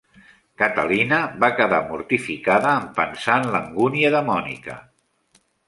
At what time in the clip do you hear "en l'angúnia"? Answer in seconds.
3.45-4.15